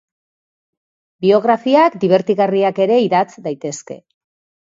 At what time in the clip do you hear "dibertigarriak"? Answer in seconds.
2.05-2.81